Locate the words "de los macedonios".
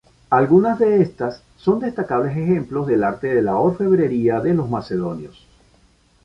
4.39-5.45